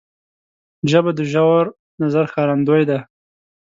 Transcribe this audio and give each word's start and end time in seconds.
ژبه 0.91 1.11
د 1.15 1.19
ژور 1.31 1.65
نظر 2.01 2.23
ښکارندوی 2.31 2.83
ده 2.89 2.99